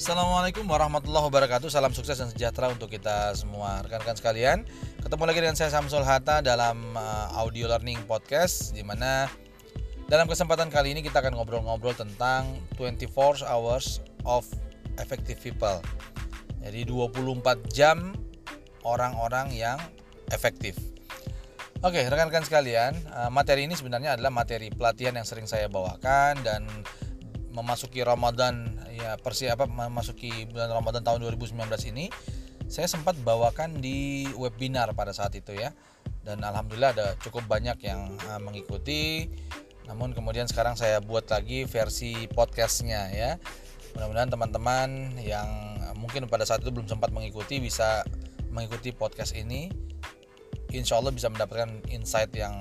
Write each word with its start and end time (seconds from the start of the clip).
Assalamualaikum 0.00 0.64
warahmatullahi 0.64 1.28
wabarakatuh. 1.28 1.68
Salam 1.68 1.92
sukses 1.92 2.16
dan 2.16 2.32
sejahtera 2.32 2.72
untuk 2.72 2.88
kita 2.88 3.36
semua 3.36 3.84
Rekan-rekan 3.84 4.16
sekalian. 4.16 4.64
Ketemu 4.96 5.28
lagi 5.28 5.40
dengan 5.44 5.56
saya 5.60 5.76
Samsul 5.76 6.08
Hatta 6.08 6.40
dalam 6.40 6.96
uh, 6.96 7.28
audio 7.36 7.68
learning 7.68 8.00
podcast 8.08 8.72
Di 8.72 8.80
mana 8.80 9.28
dalam 10.08 10.24
kesempatan 10.24 10.72
kali 10.72 10.96
ini 10.96 11.04
kita 11.04 11.20
akan 11.20 11.36
ngobrol-ngobrol 11.36 11.92
tentang 11.92 12.48
24 12.80 13.44
hours 13.44 14.00
of 14.24 14.48
effective 14.96 15.36
people. 15.36 15.84
Jadi 16.64 16.88
24 16.88 17.60
jam 17.68 18.16
orang-orang 18.88 19.52
yang 19.52 19.76
efektif. 20.32 20.80
Oke 21.84 22.08
rekan-rekan 22.08 22.48
sekalian 22.48 22.96
uh, 23.12 23.28
Materi 23.28 23.68
ini 23.68 23.76
sebenarnya 23.76 24.16
adalah 24.16 24.32
materi 24.32 24.72
pelatihan 24.72 25.20
yang 25.20 25.28
sering 25.28 25.44
saya 25.44 25.68
bawakan 25.68 26.40
Dan 26.40 26.64
memasuki 27.50 28.00
Ramadan 28.00 28.78
ya 29.00 29.16
persiapan 29.16 29.68
memasuki 29.68 30.44
bulan 30.52 30.68
Ramadan 30.68 31.00
tahun 31.00 31.24
2019 31.24 31.56
ini 31.90 32.12
saya 32.70 32.86
sempat 32.86 33.18
bawakan 33.26 33.82
di 33.82 34.30
webinar 34.38 34.94
pada 34.94 35.10
saat 35.10 35.34
itu 35.34 35.58
ya. 35.58 35.74
Dan 36.22 36.38
alhamdulillah 36.46 36.94
ada 36.94 37.06
cukup 37.18 37.42
banyak 37.50 37.82
yang 37.82 38.14
uh, 38.30 38.38
mengikuti. 38.38 39.26
Namun 39.90 40.14
kemudian 40.14 40.46
sekarang 40.46 40.78
saya 40.78 41.02
buat 41.02 41.26
lagi 41.26 41.66
versi 41.66 42.30
podcastnya 42.30 43.10
ya. 43.10 43.30
Mudah-mudahan 43.98 44.30
teman-teman 44.30 45.18
yang 45.18 45.50
mungkin 45.98 46.30
pada 46.30 46.46
saat 46.46 46.62
itu 46.62 46.70
belum 46.70 46.86
sempat 46.86 47.10
mengikuti 47.10 47.58
bisa 47.58 48.06
mengikuti 48.54 48.94
podcast 48.94 49.34
ini. 49.34 49.74
Insya 50.70 51.02
Allah 51.02 51.10
bisa 51.10 51.26
mendapatkan 51.26 51.82
insight 51.90 52.30
yang 52.38 52.54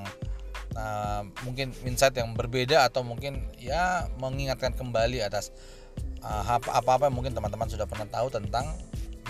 uh, 0.73 1.21
mungkin 1.45 1.69
insight 1.85 2.17
yang 2.17 2.33
berbeda 2.33 2.89
atau 2.89 3.05
mungkin 3.05 3.45
ya 3.61 4.09
mengingatkan 4.17 4.73
kembali 4.73 5.21
atas 5.21 5.53
apa-apa 6.23 7.08
yang 7.08 7.16
mungkin 7.16 7.31
teman-teman 7.31 7.67
sudah 7.72 7.88
pernah 7.88 8.08
tahu 8.08 8.28
tentang 8.28 8.66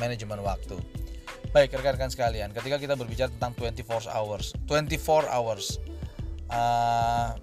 manajemen 0.02 0.42
waktu. 0.42 0.80
Baik 1.50 1.73
rekan-rekan 1.81 2.14
sekalian, 2.14 2.53
ketika 2.53 2.78
kita 2.78 2.94
berbicara 2.94 3.30
tentang 3.34 3.58
24 3.58 4.06
hours, 4.09 4.53
24 4.70 5.26
hours, 5.30 5.81
uh, 6.53 7.34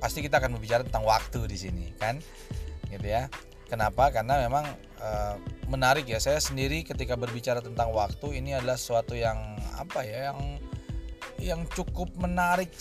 pasti 0.00 0.24
kita 0.24 0.40
akan 0.40 0.56
berbicara 0.56 0.84
tentang 0.84 1.04
waktu 1.04 1.44
di 1.44 1.56
sini, 1.56 1.86
kan? 2.00 2.20
Gitu 2.88 3.04
ya. 3.04 3.28
Kenapa? 3.68 4.08
Karena 4.12 4.44
memang 4.44 4.64
uh, 5.00 5.36
menarik 5.68 6.08
ya. 6.08 6.20
Saya 6.20 6.40
sendiri 6.40 6.84
ketika 6.84 7.16
berbicara 7.16 7.60
tentang 7.60 7.92
waktu 7.92 8.40
ini 8.40 8.56
adalah 8.56 8.76
sesuatu 8.76 9.12
yang 9.16 9.36
apa 9.76 10.04
ya, 10.04 10.32
yang 10.32 10.40
yang 11.40 11.60
cukup 11.72 12.08
menarik 12.16 12.72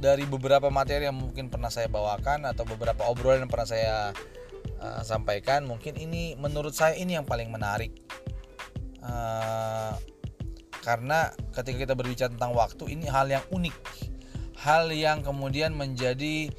dari 0.00 0.24
beberapa 0.24 0.72
materi 0.72 1.08
yang 1.08 1.16
mungkin 1.16 1.52
pernah 1.52 1.68
saya 1.68 1.88
bawakan 1.88 2.48
atau 2.48 2.64
beberapa 2.64 3.04
obrolan 3.08 3.44
yang 3.44 3.52
pernah 3.52 3.68
saya 3.68 3.96
uh, 4.80 5.04
sampaikan 5.04 5.68
mungkin 5.68 5.94
ini 6.00 6.34
menurut 6.40 6.72
saya 6.72 6.96
ini 6.96 7.14
yang 7.14 7.28
paling 7.28 7.52
menarik. 7.52 7.92
Uh, 9.00 9.94
karena 10.80 11.28
ketika 11.52 11.88
kita 11.88 11.94
berbicara 11.94 12.32
tentang 12.32 12.56
waktu 12.56 12.96
ini 12.96 13.06
hal 13.06 13.28
yang 13.28 13.44
unik. 13.52 13.76
Hal 14.60 14.92
yang 14.92 15.24
kemudian 15.24 15.72
menjadi 15.72 16.52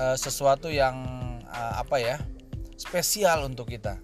uh, 0.00 0.16
sesuatu 0.16 0.72
yang 0.72 1.04
uh, 1.48 1.74
apa 1.80 2.00
ya 2.00 2.16
spesial 2.80 3.44
untuk 3.44 3.68
kita. 3.68 4.00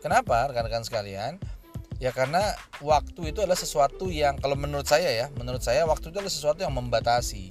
Kenapa 0.00 0.48
rekan-rekan 0.48 0.84
sekalian? 0.84 1.36
Ya 1.96 2.12
karena 2.12 2.52
waktu 2.84 3.32
itu 3.32 3.40
adalah 3.40 3.56
sesuatu 3.56 4.12
yang 4.12 4.36
kalau 4.36 4.52
menurut 4.52 4.84
saya 4.84 5.08
ya, 5.08 5.26
menurut 5.32 5.64
saya 5.64 5.88
waktu 5.88 6.12
itu 6.12 6.20
adalah 6.20 6.32
sesuatu 6.32 6.60
yang 6.60 6.76
membatasi. 6.76 7.48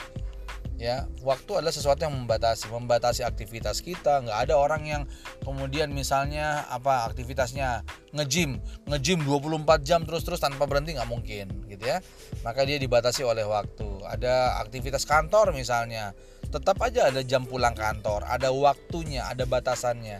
Ya, 0.76 1.08
waktu 1.23 1.56
adalah 1.56 1.72
sesuatu 1.72 2.04
yang 2.04 2.12
membatasi, 2.12 2.68
membatasi 2.68 3.23
aktivitas 3.23 3.80
kita. 3.80 4.20
Nggak 4.28 4.40
ada 4.44 4.56
orang 4.59 4.84
yang 4.84 5.04
kemudian 5.40 5.95
misalnya 5.95 6.68
apa 6.68 7.08
aktivitasnya 7.08 7.88
ngejim, 8.12 8.59
ngejim 8.92 9.23
24 9.23 9.88
jam 9.88 10.03
terus-terus 10.03 10.44
tanpa 10.44 10.68
berhenti 10.68 11.00
nggak 11.00 11.08
mungkin, 11.08 11.47
gitu 11.72 11.84
ya. 11.88 12.03
Maka 12.44 12.68
dia 12.68 12.75
dibatasi 12.75 13.24
oleh 13.24 13.47
waktu. 13.47 13.88
Ada 14.03 14.59
aktivitas 14.68 15.08
kantor 15.08 15.56
misalnya, 15.56 16.12
tetap 16.52 16.75
aja 16.84 17.07
ada 17.07 17.24
jam 17.24 17.47
pulang 17.47 17.74
kantor, 17.74 18.28
ada 18.28 18.52
waktunya, 18.52 19.24
ada 19.31 19.47
batasannya 19.47 20.19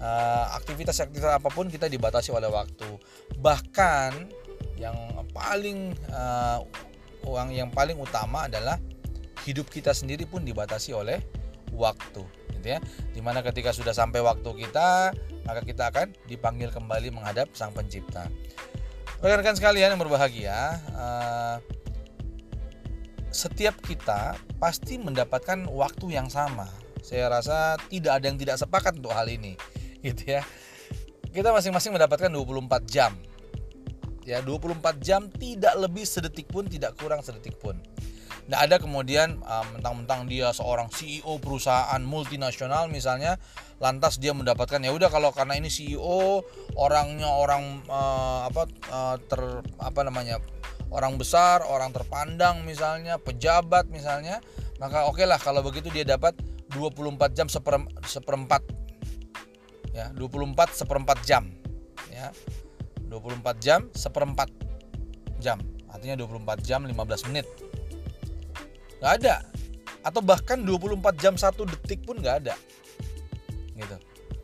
uh, 0.00 0.44
aktivitas-aktivitas 0.58 1.38
apa 1.38 1.48
pun 1.52 1.68
kita 1.68 1.86
dibatasi 1.86 2.32
oleh 2.32 2.48
waktu 2.48 2.88
bahkan 3.38 4.12
yang 4.80 4.96
paling 5.36 5.92
uh, 6.08 6.64
uang 7.28 7.52
yang 7.52 7.68
paling 7.68 8.00
utama 8.00 8.48
adalah 8.48 8.80
hidup 9.44 9.68
kita 9.68 9.96
sendiri 9.96 10.28
pun 10.28 10.44
dibatasi 10.44 10.92
oleh 10.92 11.20
waktu 11.74 12.22
gitu 12.60 12.66
ya. 12.76 12.78
Di 13.12 13.20
mana 13.24 13.40
ketika 13.40 13.72
sudah 13.72 13.94
sampai 13.96 14.20
waktu 14.20 14.50
kita 14.66 15.14
maka 15.48 15.60
kita 15.64 15.88
akan 15.90 16.12
dipanggil 16.28 16.68
kembali 16.70 17.10
menghadap 17.10 17.50
sang 17.56 17.72
pencipta. 17.72 18.28
Rekan-rekan 19.20 19.56
sekalian 19.56 19.92
yang 19.92 20.00
berbahagia 20.00 20.80
uh, 20.96 21.56
setiap 23.30 23.78
kita 23.84 24.36
pasti 24.58 24.98
mendapatkan 24.98 25.68
waktu 25.70 26.16
yang 26.16 26.28
sama. 26.28 26.68
Saya 27.00 27.32
rasa 27.32 27.80
tidak 27.88 28.20
ada 28.20 28.28
yang 28.28 28.36
tidak 28.36 28.56
sepakat 28.60 29.00
untuk 29.00 29.12
hal 29.16 29.28
ini 29.28 29.56
gitu 30.06 30.36
ya. 30.38 30.42
Kita 31.30 31.54
masing-masing 31.54 31.94
mendapatkan 31.94 32.28
24 32.28 32.84
jam. 32.90 33.14
Ya 34.28 34.44
24 34.44 35.00
jam 35.00 35.26
tidak 35.32 35.74
lebih 35.80 36.04
sedetik 36.04 36.46
pun 36.52 36.68
tidak 36.68 36.94
kurang 37.00 37.24
sedetik 37.24 37.56
pun 37.56 37.80
Nggak 38.50 38.62
ada 38.66 38.76
kemudian 38.82 39.38
uh, 39.46 39.62
mentang-mentang 39.70 40.26
dia 40.26 40.50
seorang 40.50 40.90
CEO 40.90 41.38
perusahaan 41.38 42.02
multinasional 42.02 42.90
misalnya 42.90 43.38
lantas 43.78 44.18
dia 44.18 44.34
mendapatkan 44.34 44.82
ya 44.82 44.90
udah 44.90 45.06
kalau 45.06 45.30
karena 45.30 45.54
ini 45.54 45.70
CEO 45.70 46.42
orangnya 46.74 47.30
orang 47.30 47.78
uh, 47.86 48.50
apa 48.50 48.66
uh, 48.90 49.16
ter 49.22 49.62
apa 49.78 50.00
namanya 50.02 50.42
orang 50.90 51.14
besar 51.14 51.62
orang 51.62 51.94
terpandang 51.94 52.66
misalnya 52.66 53.22
pejabat 53.22 53.86
misalnya 53.86 54.42
maka 54.82 55.06
oke 55.06 55.22
okay 55.22 55.30
lah 55.30 55.38
kalau 55.38 55.62
begitu 55.62 55.86
dia 55.86 56.02
dapat 56.02 56.34
24 56.74 57.30
jam 57.30 57.46
seper, 57.46 57.86
seperempat 58.02 58.66
ya 59.94 60.10
24 60.18 60.74
seperempat 60.74 61.22
jam 61.22 61.54
ya. 62.10 62.34
24 63.06 63.62
jam 63.62 63.86
seperempat 63.94 64.50
jam 65.38 65.62
artinya 65.86 66.18
24 66.18 66.66
jam 66.66 66.82
15 66.82 67.30
menit 67.30 67.46
nggak 69.00 69.12
ada. 69.24 69.36
Atau 70.00 70.20
bahkan 70.24 70.60
24 70.62 71.00
jam 71.20 71.34
satu 71.36 71.64
detik 71.68 72.04
pun 72.04 72.20
nggak 72.20 72.36
ada. 72.46 72.54
Gitu. 73.76 73.96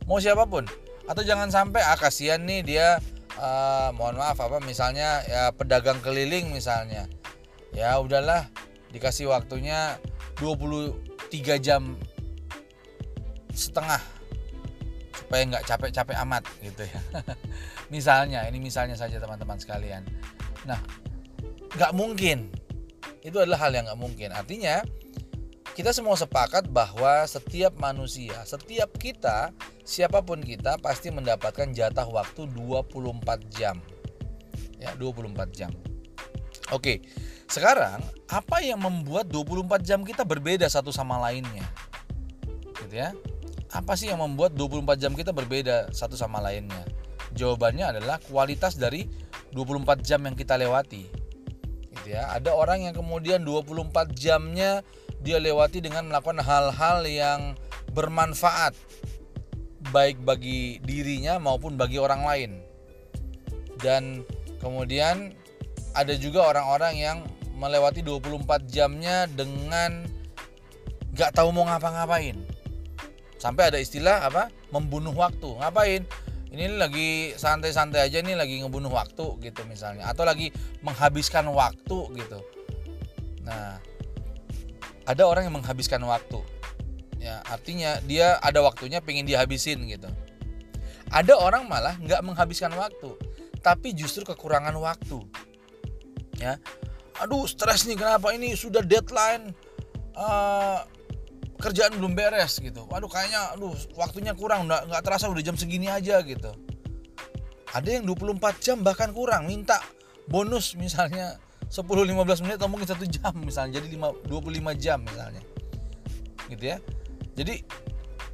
Mau 0.09 0.19
siapa 0.21 0.45
pun. 0.49 0.65
Atau 1.07 1.23
jangan 1.23 1.53
sampai 1.53 1.81
ah 1.85 1.95
kasihan 1.95 2.43
nih 2.43 2.61
dia 2.67 2.99
uh, 3.39 3.95
mohon 3.95 4.19
maaf 4.19 4.41
apa 4.43 4.59
misalnya 4.65 5.23
ya 5.29 5.53
pedagang 5.55 6.01
keliling 6.03 6.51
misalnya. 6.51 7.07
Ya 7.77 7.95
udahlah 8.01 8.49
dikasih 8.91 9.29
waktunya 9.29 10.01
23 10.41 10.97
jam 11.61 11.97
setengah 13.53 14.01
supaya 15.17 15.43
nggak 15.49 15.65
capek-capek 15.65 16.17
amat 16.29 16.45
gitu 16.61 16.85
ya. 16.85 17.01
Misalnya 17.95 18.45
ini 18.47 18.63
misalnya 18.63 18.95
saja 18.95 19.17
teman-teman 19.19 19.59
sekalian. 19.59 20.05
Nah 20.69 20.79
nggak 21.75 21.93
mungkin 21.97 22.53
itu 23.23 23.37
adalah 23.37 23.69
hal 23.69 23.73
yang 23.75 23.87
nggak 23.91 24.01
mungkin. 24.01 24.31
Artinya 24.33 24.83
kita 25.77 25.93
semua 25.93 26.17
sepakat 26.17 26.73
bahwa 26.73 27.29
setiap 27.29 27.77
manusia 27.77 28.41
setiap 28.49 28.97
kita 28.97 29.53
siapa 29.85 30.25
pun 30.25 30.41
kita 30.41 30.81
pasti 30.81 31.13
mendapatkan 31.13 31.69
jatah 31.77 32.09
waktu 32.09 32.49
24 32.49 33.21
jam. 33.53 33.77
Ya 34.81 34.97
24 34.97 35.53
jam. 35.53 35.73
Oke 36.73 37.05
sekarang 37.47 38.03
apa 38.27 38.59
yang 38.59 38.83
membuat 38.83 39.31
24 39.31 39.87
jam 39.87 40.01
kita 40.03 40.27
berbeda 40.27 40.67
satu 40.67 40.91
sama 40.91 41.21
lainnya? 41.23 41.63
Gitu 42.83 42.97
ya. 42.97 43.15
Apa 43.71 43.95
sih 43.95 44.11
yang 44.11 44.23
membuat 44.23 44.57
24 44.57 44.97
jam 44.99 45.13
kita 45.15 45.31
berbeda 45.31 45.93
satu 45.95 46.17
sama 46.19 46.41
lainnya? 46.43 46.83
Jawabannya 47.37 47.99
adalah 47.99 48.17
kualitas 48.19 48.81
dari 48.81 49.07
24 49.53 50.01
jam 50.01 50.25
yang 50.25 50.33
kita 50.33 50.57
lewati. 50.57 51.26
Ya. 52.07 52.31
Ada 52.31 52.55
orang 52.55 52.87
yang 52.87 52.95
kemudian 52.95 53.43
24 53.43 54.15
jamnya 54.15 54.87
dia 55.21 55.43
lewati 55.43 55.83
dengan 55.83 56.07
melakukan 56.07 56.39
hal-hal 56.39 57.03
yang 57.05 57.41
bermanfaat 57.91 58.79
baik 59.91 60.23
bagi 60.23 60.79
dirinya 60.83 61.43
maupun 61.43 61.75
bagi 61.75 61.99
orang 61.99 62.23
lain. 62.23 62.51
Dan 63.83 64.23
kemudian 64.63 65.35
ada 65.93 66.15
juga 66.15 66.47
orang-orang 66.47 66.95
yang 66.97 67.19
melewati 67.57 68.05
24 68.05 68.69
jamnya 68.69 69.27
dengan 69.27 70.05
gak 71.17 71.33
tahu 71.33 71.49
mau 71.49 71.65
ngapa-ngapain 71.65 72.37
sampai 73.41 73.73
ada 73.73 73.79
istilah 73.81 74.27
apa 74.27 74.53
membunuh 74.73 75.13
waktu 75.17 75.49
ngapain 75.61 76.03
ini 76.55 76.79
lagi 76.79 77.35
santai-santai 77.35 78.07
aja 78.07 78.23
nih 78.23 78.39
lagi 78.39 78.63
ngebunuh 78.63 78.93
waktu 78.93 79.39
gitu 79.43 79.63
misalnya. 79.67 80.07
Atau 80.07 80.23
lagi 80.23 80.55
menghabiskan 80.81 81.47
waktu 81.51 81.99
gitu. 82.17 82.39
Nah 83.43 83.83
ada 85.07 85.23
orang 85.27 85.51
yang 85.51 85.57
menghabiskan 85.59 86.03
waktu. 86.07 86.43
Ya 87.19 87.43
artinya 87.47 87.99
dia 88.07 88.39
ada 88.39 88.63
waktunya 88.63 89.03
pengen 89.03 89.27
dihabisin 89.27 89.83
gitu. 89.91 90.09
Ada 91.11 91.39
orang 91.39 91.67
malah 91.71 91.95
nggak 91.99 92.23
menghabiskan 92.23 92.75
waktu 92.75 93.15
tapi 93.67 93.91
justru 93.99 94.23
kekurangan 94.23 94.79
waktu. 94.79 95.19
Ya. 96.39 96.63
Aduh 97.19 97.49
stres 97.51 97.83
nih 97.91 97.99
kenapa 97.99 98.31
ini? 98.31 98.55
Sudah 98.55 98.87
deadline. 98.87 99.51
Uh, 100.15 100.81
kerjaan 101.57 101.97
belum 101.97 102.13
beres 102.13 102.61
gitu. 102.61 102.85
Waduh 102.89 103.09
kayaknya 103.09 103.57
aduh 103.57 103.75
waktunya 103.97 104.33
kurang 104.37 104.69
nggak 104.69 104.93
nggak 104.93 105.03
terasa 105.03 105.29
udah 105.29 105.43
jam 105.43 105.57
segini 105.57 105.89
aja 105.91 106.21
gitu. 106.23 106.53
Ada 107.73 108.01
yang 108.01 108.05
24 108.09 108.63
jam 108.63 108.81
bahkan 108.81 109.11
kurang 109.13 109.51
minta 109.51 109.83
bonus 110.31 110.79
misalnya 110.79 111.37
10-15 111.69 112.47
menit 112.47 112.57
atau 112.63 112.71
mungkin 112.71 112.87
satu 112.87 113.05
jam 113.05 113.35
misalnya 113.43 113.83
jadi 113.83 113.99
5, 113.99 114.31
25 114.31 114.77
jam 114.79 114.99
misalnya. 115.03 115.43
Gitu 116.47 116.65
ya. 116.65 116.79
Jadi 117.37 117.67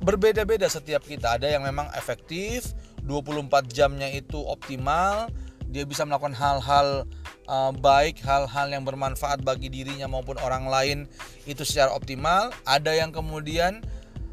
berbeda-beda 0.03 0.69
setiap 0.69 1.03
kita. 1.03 1.41
Ada 1.41 1.49
yang 1.49 1.65
memang 1.65 1.89
efektif 1.97 2.77
24 3.03 3.67
jamnya 3.73 4.11
itu 4.13 4.39
optimal 4.39 5.27
dia 5.73 5.89
bisa 5.89 6.05
melakukan 6.05 6.37
hal-hal 6.37 7.09
uh, 7.52 7.72
baik 7.76 8.25
hal-hal 8.25 8.72
yang 8.72 8.82
bermanfaat 8.88 9.44
bagi 9.44 9.69
dirinya 9.69 10.08
maupun 10.08 10.40
orang 10.40 10.64
lain 10.72 10.99
itu 11.44 11.62
secara 11.69 11.93
optimal. 11.93 12.49
Ada 12.64 12.96
yang 12.96 13.12
kemudian 13.12 13.84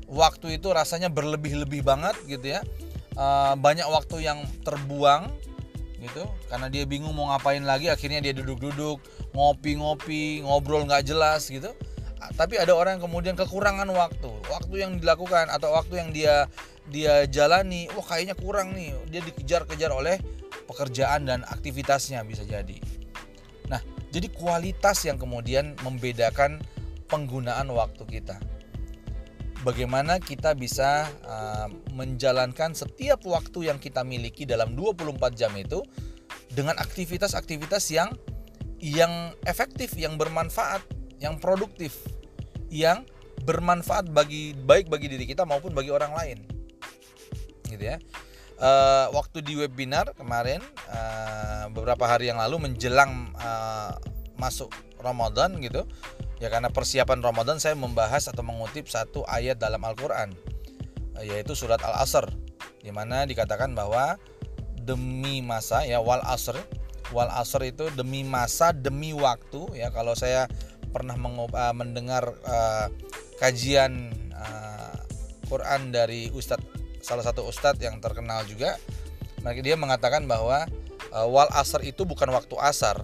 waktu 0.08 0.56
itu 0.56 0.72
rasanya 0.72 1.12
berlebih-lebih 1.12 1.84
banget 1.84 2.16
gitu 2.26 2.56
ya. 2.56 2.64
Uh, 3.20 3.60
banyak 3.60 3.84
waktu 3.92 4.24
yang 4.24 4.48
terbuang 4.64 5.28
gitu 6.00 6.24
karena 6.48 6.72
dia 6.72 6.88
bingung 6.88 7.12
mau 7.12 7.28
ngapain 7.36 7.60
lagi 7.60 7.92
akhirnya 7.92 8.24
dia 8.24 8.32
duduk-duduk 8.32 9.04
ngopi-ngopi 9.36 10.40
ngobrol 10.48 10.88
nggak 10.88 11.04
jelas 11.04 11.52
gitu. 11.52 11.76
Tapi 12.20 12.56
ada 12.60 12.76
orang 12.76 13.00
yang 13.00 13.04
kemudian 13.12 13.36
kekurangan 13.36 13.88
waktu 13.92 14.32
waktu 14.48 14.76
yang 14.80 14.96
dilakukan 15.00 15.52
atau 15.52 15.76
waktu 15.76 16.00
yang 16.00 16.10
dia 16.16 16.48
dia 16.88 17.28
jalani 17.28 17.92
wah 17.92 18.06
kayaknya 18.08 18.40
kurang 18.40 18.72
nih. 18.72 18.96
Dia 19.12 19.20
dikejar-kejar 19.28 19.92
oleh 19.92 20.16
pekerjaan 20.64 21.28
dan 21.28 21.44
aktivitasnya 21.44 22.24
bisa 22.24 22.48
jadi 22.48 22.80
jadi 24.10 24.28
kualitas 24.34 25.06
yang 25.06 25.18
kemudian 25.18 25.78
membedakan 25.86 26.62
penggunaan 27.10 27.70
waktu 27.74 28.06
kita 28.06 28.38
bagaimana 29.64 30.24
kita 30.24 30.56
bisa 30.56 31.08
uh, 31.28 31.68
menjalankan 31.92 32.72
setiap 32.72 33.24
waktu 33.28 33.72
yang 33.72 33.78
kita 33.80 34.04
miliki 34.08 34.48
dalam 34.48 34.76
24 34.76 35.20
jam 35.36 35.52
itu 35.56 35.84
dengan 36.52 36.80
aktivitas-aktivitas 36.80 37.84
yang 37.92 38.10
yang 38.80 39.36
efektif, 39.44 39.92
yang 40.00 40.16
bermanfaat, 40.16 40.80
yang 41.20 41.36
produktif, 41.36 42.00
yang 42.72 43.04
bermanfaat 43.44 44.08
bagi 44.12 44.56
baik 44.56 44.88
bagi 44.88 45.12
diri 45.12 45.28
kita 45.28 45.44
maupun 45.44 45.76
bagi 45.76 45.92
orang 45.92 46.16
lain. 46.16 46.40
Gitu 47.68 47.84
ya. 47.84 48.00
Uh, 48.60 49.08
waktu 49.16 49.40
di 49.40 49.56
webinar 49.56 50.12
kemarin 50.20 50.60
uh, 50.92 51.72
beberapa 51.72 52.04
hari 52.04 52.28
yang 52.28 52.44
lalu 52.44 52.68
menjelang 52.68 53.32
uh, 53.40 53.96
masuk 54.36 54.68
Ramadan 55.00 55.64
gitu 55.64 55.88
ya 56.44 56.52
karena 56.52 56.68
persiapan 56.68 57.24
Ramadan 57.24 57.56
saya 57.56 57.80
membahas 57.80 58.28
atau 58.28 58.44
mengutip 58.44 58.92
satu 58.92 59.24
ayat 59.32 59.64
dalam 59.64 59.80
Al-Qur'an 59.80 60.36
yaitu 61.24 61.56
surat 61.56 61.80
Al-Asr 61.80 62.28
di 62.84 62.92
mana 62.92 63.24
dikatakan 63.24 63.76
bahwa 63.76 64.20
demi 64.84 65.44
masa 65.44 65.84
ya 65.84 66.00
wal 66.00 66.24
asr 66.24 66.56
wal 67.12 67.30
asr 67.30 67.62
itu 67.68 67.92
demi 67.94 68.24
masa 68.24 68.72
demi 68.72 69.12
waktu 69.14 69.78
ya. 69.78 69.92
Kalau 69.92 70.16
saya 70.16 70.48
pernah 70.90 71.14
mendengar 71.76 72.34
uh, 72.48 72.88
kajian 73.38 74.10
uh, 74.34 74.98
Quran 75.46 75.94
dari 75.94 76.34
ustadz 76.34 76.79
salah 77.00 77.24
satu 77.24 77.48
ustadz 77.48 77.82
yang 77.82 77.98
terkenal 78.04 78.44
juga 78.46 78.76
mereka 79.44 79.62
dia 79.64 79.76
mengatakan 79.80 80.28
bahwa 80.28 80.68
uh, 81.16 81.28
wal 81.28 81.50
asr 81.56 81.84
itu 81.84 82.04
bukan 82.04 82.30
waktu 82.32 82.56
asar 82.60 83.00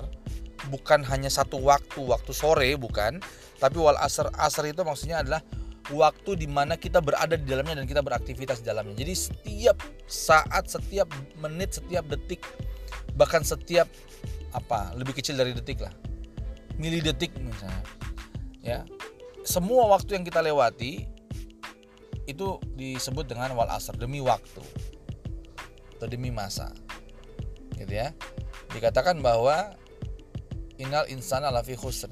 bukan 0.68 1.06
hanya 1.06 1.30
satu 1.30 1.62
waktu 1.62 2.02
waktu 2.02 2.32
sore 2.36 2.70
bukan 2.76 3.22
tapi 3.60 3.78
wal 3.80 3.98
asr 4.00 4.28
asr 4.36 4.68
itu 4.72 4.82
maksudnya 4.84 5.24
adalah 5.24 5.42
waktu 5.94 6.46
di 6.46 6.48
mana 6.50 6.80
kita 6.80 6.98
berada 6.98 7.38
di 7.38 7.46
dalamnya 7.46 7.84
dan 7.84 7.86
kita 7.86 8.02
beraktivitas 8.02 8.66
di 8.66 8.74
dalamnya. 8.74 8.98
Jadi 8.98 9.14
setiap 9.14 9.78
saat 10.10 10.66
setiap 10.66 11.06
menit 11.38 11.78
setiap 11.78 12.10
detik 12.10 12.42
bahkan 13.14 13.46
setiap 13.46 13.86
apa 14.56 14.96
lebih 14.98 15.14
kecil 15.14 15.38
dari 15.38 15.54
detik 15.54 15.84
lah 15.84 15.94
mili 16.82 17.04
detik 17.04 17.32
misalnya 17.38 17.84
ya. 18.66 18.80
Semua 19.46 19.86
waktu 19.94 20.18
yang 20.18 20.26
kita 20.26 20.42
lewati 20.42 21.06
itu 22.26 22.58
disebut 22.74 23.30
dengan 23.30 23.54
wal 23.54 23.70
asr 23.70 23.94
demi 23.98 24.20
waktu 24.22 24.62
atau 25.96 26.08
demi 26.10 26.34
masa 26.34 26.74
gitu 27.78 27.94
ya 27.94 28.12
dikatakan 28.74 29.22
bahwa 29.24 29.78
Innal 30.76 31.08
insana 31.08 31.48
lafi 31.48 31.80
khusr. 31.80 32.12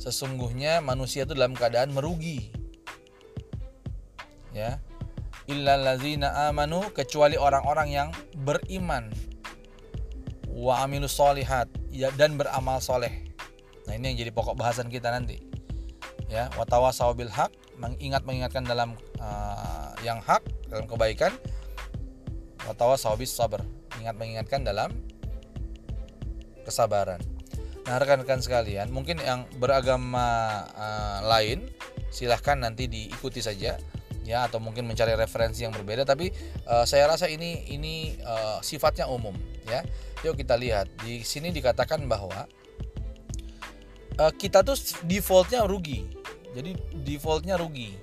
Sesungguhnya 0.00 0.80
manusia 0.80 1.28
itu 1.28 1.36
dalam 1.36 1.52
keadaan 1.52 1.92
merugi. 1.92 2.48
Ya. 4.56 4.80
Illal 5.50 5.84
ladzina 5.84 6.48
amanu 6.48 6.88
kecuali 6.96 7.36
orang-orang 7.36 7.88
yang 7.92 8.08
beriman. 8.40 9.12
Wa 10.48 10.88
amilus 10.88 11.12
solihat 11.12 11.68
ya, 11.92 12.08
dan 12.16 12.40
beramal 12.40 12.80
soleh. 12.80 13.28
Nah, 13.84 13.98
ini 13.98 14.14
yang 14.14 14.18
jadi 14.28 14.30
pokok 14.32 14.56
bahasan 14.56 14.88
kita 14.88 15.12
nanti. 15.12 15.42
Ya, 16.32 16.48
wa 16.56 16.64
tawasau 16.64 17.12
bil 17.12 17.28
haq, 17.28 17.52
mengingat 17.78 18.22
mengingatkan 18.26 18.64
dalam 18.64 18.98
uh, 19.20 19.92
yang 20.04 20.20
hak, 20.20 20.42
dalam 20.68 20.84
kebaikan. 20.88 21.32
Wa 22.62 22.74
tawasau 22.76 23.18
bis 23.18 23.34
sabr, 23.34 23.62
ingat 23.98 24.14
mengingatkan 24.16 24.62
dalam 24.62 24.90
kesabaran. 26.62 27.18
Nah, 27.82 27.98
rekan-rekan 27.98 28.38
sekalian, 28.38 28.94
mungkin 28.94 29.18
yang 29.18 29.42
beragama 29.58 30.62
uh, 30.78 31.26
lain 31.26 31.66
silahkan 32.14 32.54
nanti 32.54 32.86
diikuti 32.86 33.42
saja 33.42 33.74
ya 34.22 34.46
atau 34.46 34.62
mungkin 34.62 34.86
mencari 34.86 35.18
referensi 35.18 35.66
yang 35.66 35.74
berbeda 35.74 36.06
tapi 36.06 36.30
uh, 36.70 36.86
saya 36.86 37.10
rasa 37.10 37.26
ini 37.26 37.66
ini 37.74 38.14
uh, 38.22 38.62
sifatnya 38.62 39.10
umum 39.10 39.34
ya. 39.66 39.82
Yuk 40.22 40.38
kita 40.38 40.54
lihat. 40.54 40.86
Di 41.02 41.26
sini 41.26 41.50
dikatakan 41.50 42.06
bahwa 42.06 42.46
uh, 44.22 44.32
kita 44.32 44.62
tuh 44.62 44.78
defaultnya 45.02 45.66
rugi. 45.66 46.21
Jadi 46.52 46.76
defaultnya 47.04 47.56
rugi. 47.56 47.96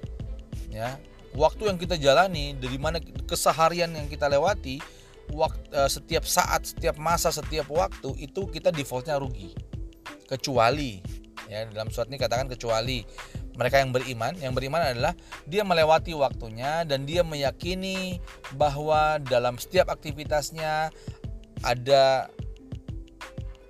Ya. 0.70 0.98
Waktu 1.38 1.70
yang 1.70 1.78
kita 1.78 1.96
jalani 1.98 2.58
dari 2.58 2.82
mana 2.82 2.98
keseharian 3.30 3.94
yang 3.94 4.10
kita 4.10 4.26
lewati 4.26 4.82
waktu, 5.30 5.62
uh, 5.78 5.86
setiap 5.86 6.26
saat, 6.26 6.74
setiap 6.74 6.98
masa, 6.98 7.30
setiap 7.30 7.70
waktu 7.70 8.10
itu 8.18 8.50
kita 8.50 8.74
defaultnya 8.74 9.22
rugi 9.22 9.54
kecuali 10.26 11.02
ya 11.50 11.66
dalam 11.66 11.90
surat 11.90 12.06
ini 12.14 12.22
katakan 12.22 12.46
kecuali 12.46 13.02
mereka 13.58 13.82
yang 13.82 13.90
beriman 13.90 14.34
yang 14.38 14.54
beriman 14.54 14.94
adalah 14.94 15.18
dia 15.50 15.66
melewati 15.66 16.14
waktunya 16.14 16.86
dan 16.86 17.10
dia 17.10 17.26
meyakini 17.26 18.22
bahwa 18.54 19.18
dalam 19.26 19.58
setiap 19.58 19.90
aktivitasnya 19.90 20.94
ada 21.66 22.30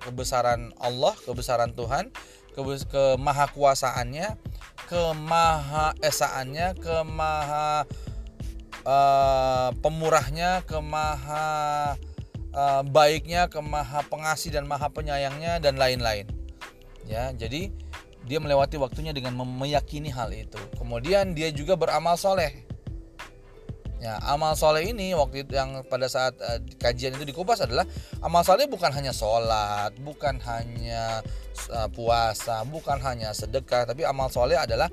kebesaran 0.04 0.76
Allah 0.76 1.16
kebesaran 1.24 1.72
Tuhan 1.72 2.12
kemahakuasaannya 2.54 4.49
kemahaesaannya 4.90 6.74
kemaha 6.82 7.86
uh, 8.82 9.70
pemurahnya 9.78 10.66
kemaha 10.66 11.94
uh, 12.50 12.82
baiknya 12.82 13.46
kemaha 13.46 14.02
pengasih 14.10 14.50
dan 14.50 14.66
maha 14.66 14.90
penyayangnya 14.90 15.62
dan 15.62 15.78
lain-lain. 15.78 16.26
Ya 17.06 17.30
jadi 17.30 17.70
dia 18.26 18.38
melewati 18.42 18.82
waktunya 18.82 19.14
dengan 19.14 19.38
meyakini 19.38 20.10
hal 20.10 20.34
itu. 20.34 20.58
Kemudian 20.74 21.38
dia 21.38 21.54
juga 21.54 21.78
beramal 21.78 22.18
soleh 22.18 22.69
ya 24.00 24.16
amal 24.24 24.56
soleh 24.56 24.88
ini 24.88 25.12
waktu 25.12 25.44
itu 25.44 25.60
yang 25.60 25.84
pada 25.84 26.08
saat 26.08 26.32
uh, 26.40 26.56
kajian 26.80 27.12
itu 27.20 27.28
dikupas 27.28 27.60
adalah 27.60 27.84
amal 28.24 28.40
soleh 28.40 28.64
bukan 28.64 28.88
hanya 28.96 29.12
sholat 29.12 29.92
bukan 30.00 30.40
hanya 30.40 31.20
uh, 31.68 31.88
puasa 31.92 32.64
bukan 32.64 32.96
hanya 33.04 33.36
sedekah 33.36 33.84
tapi 33.84 34.08
amal 34.08 34.32
soleh 34.32 34.56
adalah 34.56 34.88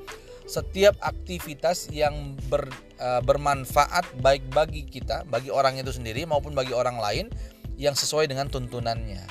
setiap 0.47 0.95
aktivitas 1.03 1.91
yang 1.91 2.35
ber, 2.51 2.67
uh, 2.99 3.23
bermanfaat 3.23 4.19
baik 4.19 4.47
bagi 4.51 4.83
kita 4.83 5.23
bagi 5.27 5.51
orang 5.51 5.79
itu 5.79 5.95
sendiri 5.95 6.27
maupun 6.27 6.51
bagi 6.51 6.75
orang 6.75 6.99
lain 6.99 7.31
yang 7.79 7.95
sesuai 7.95 8.27
dengan 8.27 8.51
tuntunannya 8.51 9.23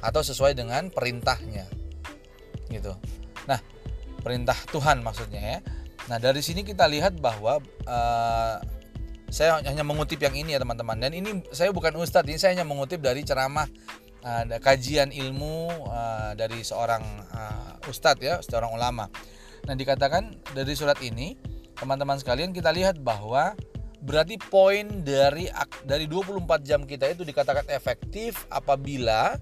atau 0.00 0.24
sesuai 0.24 0.56
dengan 0.56 0.88
perintahnya 0.88 1.68
gitu. 2.72 2.94
Nah, 3.50 3.60
perintah 4.22 4.56
Tuhan 4.70 5.02
maksudnya 5.02 5.42
ya. 5.42 5.58
Nah, 6.08 6.16
dari 6.22 6.40
sini 6.40 6.62
kita 6.62 6.86
lihat 6.86 7.18
bahwa 7.18 7.58
uh, 7.84 8.56
saya 9.30 9.62
hanya 9.62 9.86
mengutip 9.86 10.18
yang 10.18 10.34
ini 10.34 10.58
ya 10.58 10.60
teman-teman. 10.60 10.98
Dan 10.98 11.14
ini 11.14 11.46
saya 11.54 11.70
bukan 11.70 11.94
ustadz, 11.96 12.26
ini 12.26 12.38
saya 12.38 12.58
hanya 12.58 12.66
mengutip 12.66 12.98
dari 12.98 13.22
ceramah 13.22 13.70
uh, 14.26 14.44
kajian 14.58 15.14
ilmu 15.14 15.70
uh, 15.86 16.34
dari 16.34 16.66
seorang 16.66 17.02
uh, 17.30 17.88
ustadz 17.88 18.20
ya, 18.20 18.34
seorang 18.42 18.74
ulama. 18.74 19.06
Nah, 19.70 19.74
dikatakan 19.78 20.34
dari 20.52 20.74
surat 20.74 20.98
ini, 21.00 21.38
teman-teman 21.78 22.18
sekalian 22.18 22.50
kita 22.50 22.74
lihat 22.74 22.98
bahwa 22.98 23.54
berarti 24.02 24.40
poin 24.40 25.04
dari 25.04 25.46
dari 25.84 26.08
24 26.08 26.42
jam 26.64 26.80
kita 26.88 27.12
itu 27.12 27.22
dikatakan 27.22 27.68
efektif 27.68 28.48
apabila 28.48 29.36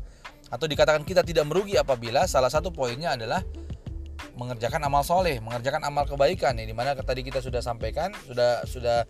atau 0.51 0.67
dikatakan 0.67 1.07
kita 1.07 1.23
tidak 1.23 1.47
merugi 1.47 1.79
apabila 1.79 2.27
salah 2.27 2.51
satu 2.51 2.73
poinnya 2.75 3.15
adalah 3.15 3.45
mengerjakan 4.39 4.87
amal 4.87 5.03
soleh, 5.03 5.43
mengerjakan 5.43 5.83
amal 5.83 6.07
kebaikan. 6.07 6.55
Ini 6.55 6.71
di 6.71 6.77
mana 6.77 6.95
tadi 6.95 7.27
kita 7.27 7.43
sudah 7.43 7.59
sampaikan, 7.59 8.15
sudah 8.27 8.63
sudah 8.65 9.03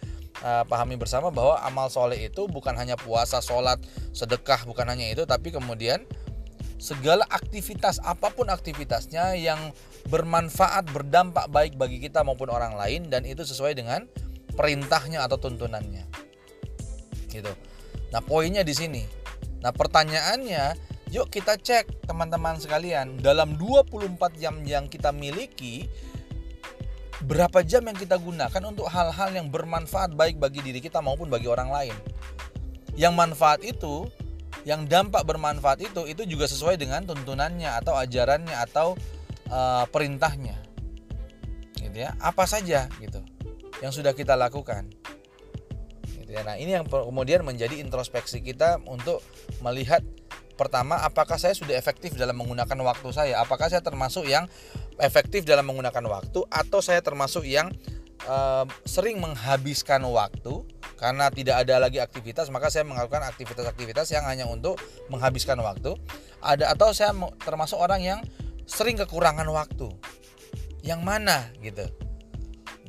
uh, 0.44 0.64
pahami 0.68 0.94
bersama 0.94 1.28
bahwa 1.32 1.60
amal 1.64 1.88
soleh 1.92 2.28
itu 2.28 2.46
bukan 2.48 2.74
hanya 2.76 2.94
puasa, 2.94 3.42
sholat, 3.42 3.80
sedekah, 4.14 4.64
bukan 4.68 4.86
hanya 4.88 5.08
itu, 5.08 5.24
tapi 5.24 5.54
kemudian 5.54 6.04
segala 6.78 7.26
aktivitas 7.26 7.98
apa 8.06 8.30
pun 8.30 8.46
aktivitasnya 8.46 9.34
yang 9.34 9.58
bermanfaat, 10.06 10.86
berdampak 10.94 11.50
baik 11.50 11.74
bagi 11.74 11.98
kita 11.98 12.22
maupun 12.22 12.48
orang 12.54 12.78
lain 12.78 13.10
dan 13.10 13.26
itu 13.26 13.42
sesuai 13.42 13.74
dengan 13.74 14.06
perintahnya 14.54 15.26
atau 15.26 15.36
tuntunannya. 15.38 16.06
Gitu. 17.28 17.52
Nah, 18.14 18.22
poinnya 18.24 18.62
di 18.64 18.72
sini. 18.72 19.02
Nah, 19.58 19.74
pertanyaannya 19.74 20.88
Yuk 21.08 21.32
kita 21.32 21.56
cek 21.56 22.04
teman-teman 22.04 22.60
sekalian 22.60 23.16
dalam 23.24 23.56
24 23.56 24.12
jam 24.36 24.60
yang 24.68 24.92
kita 24.92 25.08
miliki 25.08 25.88
berapa 27.26 27.66
jam 27.66 27.82
yang 27.82 27.98
kita 27.98 28.14
gunakan 28.14 28.62
untuk 28.62 28.86
hal-hal 28.86 29.30
yang 29.34 29.50
bermanfaat 29.50 30.14
baik 30.14 30.38
bagi 30.38 30.62
diri 30.62 30.78
kita 30.78 31.02
maupun 31.02 31.26
bagi 31.26 31.50
orang 31.50 31.70
lain. 31.70 31.96
Yang 32.94 33.14
manfaat 33.14 33.60
itu, 33.66 34.06
yang 34.62 34.86
dampak 34.86 35.26
bermanfaat 35.26 35.82
itu 35.82 36.06
itu 36.06 36.22
juga 36.26 36.46
sesuai 36.46 36.78
dengan 36.78 37.02
tuntunannya 37.06 37.70
atau 37.82 37.94
ajarannya 37.98 38.54
atau 38.70 38.94
uh, 39.50 39.86
perintahnya. 39.90 40.58
Gitu 41.74 41.96
ya. 42.06 42.14
Apa 42.22 42.46
saja 42.46 42.86
gitu 43.02 43.22
yang 43.82 43.90
sudah 43.90 44.14
kita 44.14 44.38
lakukan. 44.38 44.90
Gitu 46.06 46.30
ya. 46.30 46.42
Nah, 46.46 46.54
ini 46.58 46.74
yang 46.74 46.86
kemudian 46.86 47.42
menjadi 47.42 47.78
introspeksi 47.82 48.42
kita 48.42 48.82
untuk 48.86 49.22
melihat 49.62 50.02
Pertama, 50.58 50.98
apakah 51.06 51.38
saya 51.38 51.54
sudah 51.54 51.78
efektif 51.78 52.18
dalam 52.18 52.34
menggunakan 52.34 52.74
waktu 52.82 53.08
saya? 53.14 53.38
Apakah 53.38 53.70
saya 53.70 53.78
termasuk 53.78 54.26
yang 54.26 54.50
efektif 54.98 55.46
dalam 55.46 55.62
menggunakan 55.70 56.02
waktu 56.10 56.42
atau 56.50 56.82
saya 56.82 56.98
termasuk 56.98 57.46
yang 57.46 57.70
uh, 58.26 58.66
sering 58.82 59.22
menghabiskan 59.22 60.02
waktu 60.02 60.66
karena 60.98 61.30
tidak 61.30 61.62
ada 61.62 61.78
lagi 61.78 62.02
aktivitas, 62.02 62.50
maka 62.50 62.74
saya 62.74 62.82
melakukan 62.82 63.22
aktivitas-aktivitas 63.30 64.10
yang 64.10 64.26
hanya 64.26 64.50
untuk 64.50 64.82
menghabiskan 65.06 65.62
waktu. 65.62 65.94
Ada 66.42 66.74
atau 66.74 66.90
saya 66.90 67.14
termasuk 67.38 67.78
orang 67.78 68.02
yang 68.02 68.20
sering 68.66 68.98
kekurangan 68.98 69.46
waktu. 69.46 69.94
Yang 70.82 71.00
mana 71.06 71.54
gitu. 71.62 71.86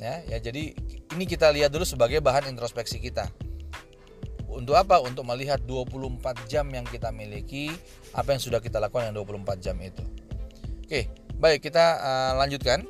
Ya, 0.02 0.26
ya 0.26 0.42
jadi 0.42 0.74
ini 1.14 1.24
kita 1.28 1.54
lihat 1.54 1.70
dulu 1.70 1.86
sebagai 1.86 2.18
bahan 2.18 2.50
introspeksi 2.50 2.98
kita. 2.98 3.30
Untuk 4.50 4.74
apa? 4.74 4.98
Untuk 5.00 5.22
melihat 5.24 5.62
24 5.62 6.50
jam 6.50 6.66
yang 6.70 6.82
kita 6.82 7.14
miliki, 7.14 7.70
apa 8.12 8.34
yang 8.34 8.42
sudah 8.42 8.58
kita 8.58 8.82
lakukan 8.82 9.10
yang 9.10 9.16
24 9.22 9.62
jam 9.62 9.76
itu. 9.78 10.02
Oke, 10.84 11.06
baik 11.38 11.62
kita 11.62 11.84
uh, 12.02 12.32
lanjutkan. 12.38 12.82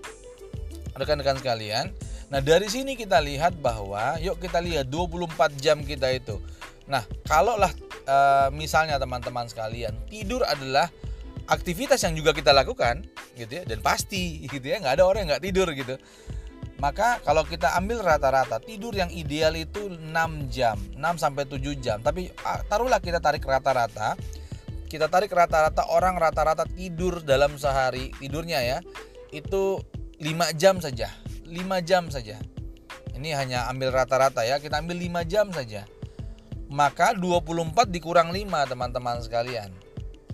Rekan-rekan 0.97 1.39
sekalian. 1.39 1.93
Nah, 2.31 2.41
dari 2.41 2.67
sini 2.71 2.95
kita 2.95 3.19
lihat 3.21 3.59
bahwa 3.59 4.17
yuk 4.23 4.39
kita 4.41 4.63
lihat 4.63 4.89
24 4.89 5.61
jam 5.61 5.83
kita 5.85 6.11
itu. 6.15 6.41
Nah, 6.89 7.07
kalaulah 7.29 7.71
uh, 8.09 8.49
misalnya 8.51 8.99
teman-teman 8.99 9.47
sekalian, 9.47 9.95
tidur 10.11 10.43
adalah 10.47 10.91
aktivitas 11.51 11.99
yang 12.07 12.15
juga 12.15 12.31
kita 12.31 12.55
lakukan 12.55 13.03
gitu 13.35 13.61
ya 13.61 13.63
dan 13.67 13.83
pasti 13.83 14.39
gitu 14.53 14.63
ya 14.63 14.79
nggak 14.79 15.03
ada 15.03 15.05
orang 15.05 15.27
yang 15.27 15.31
nggak 15.37 15.45
tidur 15.45 15.69
gitu 15.75 15.99
maka 16.81 17.21
kalau 17.21 17.45
kita 17.45 17.77
ambil 17.77 18.01
rata-rata 18.01 18.57
tidur 18.57 18.97
yang 18.97 19.13
ideal 19.13 19.53
itu 19.53 19.93
6 19.93 20.49
jam, 20.49 20.81
6 20.97 21.21
sampai 21.21 21.45
7 21.45 21.77
jam. 21.77 22.01
Tapi 22.01 22.33
ah, 22.41 22.65
taruhlah 22.65 23.05
kita 23.05 23.21
tarik 23.21 23.45
rata-rata. 23.45 24.17
Kita 24.89 25.07
tarik 25.07 25.31
rata-rata 25.31 25.93
orang 25.93 26.17
rata-rata 26.17 26.65
tidur 26.67 27.21
dalam 27.23 27.55
sehari 27.61 28.11
tidurnya 28.17 28.59
ya 28.65 28.79
itu 29.29 29.79
5 30.19 30.57
jam 30.57 30.81
saja. 30.81 31.13
5 31.45 31.53
jam 31.85 32.09
saja. 32.09 32.41
Ini 33.13 33.37
hanya 33.37 33.69
ambil 33.69 33.93
rata-rata 33.93 34.41
ya. 34.49 34.57
Kita 34.57 34.81
ambil 34.81 34.97
5 35.05 35.21
jam 35.29 35.53
saja. 35.53 35.85
Maka 36.73 37.13
24 37.13 37.93
dikurang 37.93 38.33
5 38.33 38.41
teman-teman 38.73 39.21
sekalian. 39.21 39.69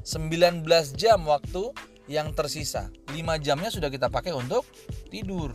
19 0.07 0.62
jam 0.95 1.26
waktu 1.26 1.75
yang 2.07 2.31
tersisa. 2.38 2.87
5 3.11 3.19
jamnya 3.43 3.75
sudah 3.75 3.91
kita 3.91 4.07
pakai 4.07 4.31
untuk 4.31 4.62
tidur 5.11 5.50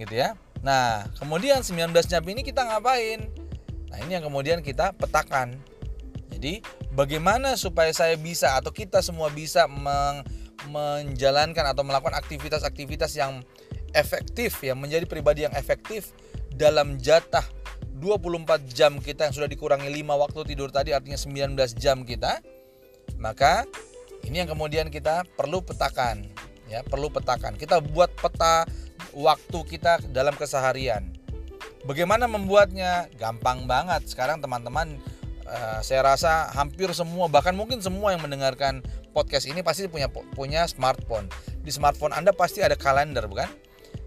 gitu 0.00 0.16
ya. 0.16 0.32
Nah, 0.64 1.04
kemudian 1.20 1.60
19 1.60 1.92
jam 2.08 2.24
ini 2.24 2.40
kita 2.40 2.64
ngapain? 2.64 3.28
Nah, 3.92 3.98
ini 4.00 4.16
yang 4.16 4.24
kemudian 4.24 4.64
kita 4.64 4.96
petakan. 4.96 5.60
Jadi, 6.32 6.64
bagaimana 6.96 7.56
supaya 7.60 7.92
saya 7.92 8.16
bisa 8.16 8.56
atau 8.56 8.72
kita 8.72 9.04
semua 9.04 9.28
bisa 9.28 9.68
meng, 9.68 10.24
menjalankan 10.68 11.64
atau 11.72 11.84
melakukan 11.84 12.16
aktivitas-aktivitas 12.16 13.16
yang 13.16 13.44
efektif 13.96 14.62
yang 14.62 14.78
menjadi 14.78 15.06
pribadi 15.06 15.46
yang 15.46 15.54
efektif 15.56 16.14
dalam 16.54 17.00
jatah 17.00 17.42
24 18.00 18.64
jam 18.70 18.96
kita 19.02 19.28
yang 19.28 19.34
sudah 19.34 19.50
dikurangi 19.50 19.90
5 19.90 20.22
waktu 20.22 20.40
tidur 20.54 20.70
tadi 20.72 20.94
artinya 20.94 21.18
19 21.18 21.56
jam 21.76 22.06
kita 22.06 22.40
maka 23.18 23.66
ini 24.24 24.40
yang 24.44 24.50
kemudian 24.50 24.88
kita 24.88 25.26
perlu 25.36 25.60
petakan 25.60 26.24
ya 26.70 26.86
perlu 26.86 27.10
petakan 27.10 27.58
kita 27.58 27.82
buat 27.82 28.14
peta 28.14 28.64
waktu 29.16 29.58
kita 29.66 30.00
dalam 30.10 30.36
keseharian. 30.36 31.12
Bagaimana 31.84 32.28
membuatnya? 32.28 33.08
Gampang 33.16 33.64
banget. 33.64 34.04
Sekarang 34.08 34.44
teman-teman 34.44 35.00
uh, 35.48 35.80
saya 35.80 36.04
rasa 36.04 36.52
hampir 36.52 36.92
semua 36.92 37.26
bahkan 37.26 37.56
mungkin 37.56 37.80
semua 37.80 38.12
yang 38.12 38.20
mendengarkan 38.20 38.84
podcast 39.16 39.48
ini 39.48 39.64
pasti 39.64 39.88
punya 39.88 40.06
punya 40.10 40.68
smartphone. 40.68 41.26
Di 41.64 41.72
smartphone 41.72 42.12
Anda 42.12 42.36
pasti 42.36 42.60
ada 42.60 42.76
kalender, 42.76 43.24
bukan? 43.24 43.48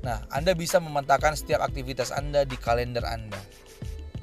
Nah, 0.03 0.23
Anda 0.29 0.53
bisa 0.53 0.77
memetakan 0.83 1.33
setiap 1.33 1.63
aktivitas 1.63 2.11
Anda 2.13 2.43
di 2.43 2.59
kalender 2.59 3.03
Anda. 3.07 3.39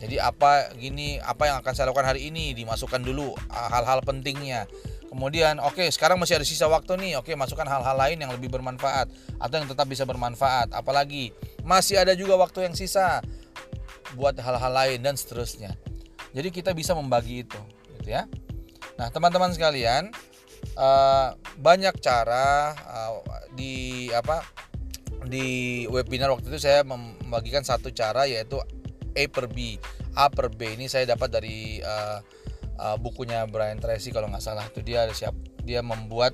Jadi 0.00 0.16
apa 0.16 0.72
gini, 0.80 1.20
apa 1.20 1.52
yang 1.52 1.56
akan 1.60 1.72
saya 1.76 1.92
lakukan 1.92 2.08
hari 2.08 2.32
ini 2.32 2.56
dimasukkan 2.56 3.04
dulu 3.04 3.36
hal-hal 3.52 4.00
pentingnya 4.00 4.64
Kemudian 5.10 5.58
oke 5.58 5.74
okay, 5.74 5.88
sekarang 5.90 6.22
masih 6.22 6.38
ada 6.38 6.46
sisa 6.46 6.70
waktu 6.70 6.94
nih. 6.94 7.18
Oke, 7.18 7.34
okay, 7.34 7.34
masukkan 7.34 7.66
hal-hal 7.66 7.98
lain 7.98 8.22
yang 8.22 8.30
lebih 8.30 8.46
bermanfaat 8.46 9.10
atau 9.42 9.54
yang 9.58 9.66
tetap 9.66 9.90
bisa 9.90 10.06
bermanfaat. 10.06 10.70
Apalagi 10.70 11.34
masih 11.66 11.98
ada 11.98 12.14
juga 12.14 12.38
waktu 12.38 12.70
yang 12.70 12.78
sisa 12.78 13.18
buat 14.14 14.38
hal-hal 14.38 14.70
lain 14.70 15.02
dan 15.02 15.18
seterusnya. 15.18 15.74
Jadi 16.30 16.54
kita 16.54 16.70
bisa 16.78 16.94
membagi 16.94 17.42
itu, 17.42 17.58
gitu 17.98 18.14
ya. 18.14 18.30
Nah, 18.94 19.10
teman-teman 19.10 19.50
sekalian, 19.50 20.14
uh, 20.78 21.34
banyak 21.58 21.98
cara 21.98 22.78
uh, 22.86 23.18
di 23.58 24.06
apa 24.14 24.46
di 25.26 25.84
webinar 25.90 26.30
waktu 26.32 26.54
itu 26.54 26.62
saya 26.62 26.86
membagikan 26.86 27.66
satu 27.66 27.90
cara 27.90 28.30
yaitu 28.30 28.62
A 29.18 29.24
per 29.26 29.50
B. 29.50 29.74
A 30.14 30.30
per 30.30 30.54
B 30.54 30.78
ini 30.78 30.86
saya 30.86 31.02
dapat 31.02 31.34
dari 31.34 31.82
uh, 31.82 32.22
uh, 32.80 32.96
bukunya 32.96 33.44
Brian 33.44 33.76
Tracy 33.76 34.08
kalau 34.10 34.32
nggak 34.32 34.42
salah 34.42 34.64
itu 34.64 34.80
dia 34.80 35.04
siap 35.12 35.36
dia 35.62 35.84
membuat 35.84 36.32